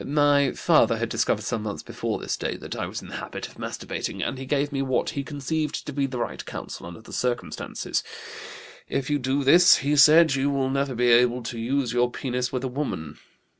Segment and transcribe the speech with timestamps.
[0.03, 3.47] My father had discovered, some months before this date, that I was in the habit
[3.47, 7.01] of masturbating, and he gave me what he conceived to be the right counsel under
[7.01, 8.03] the circumstances:
[8.89, 12.51] 'If you do this,' he said, 'you will never be able to use your penis
[12.51, 13.19] with a woman.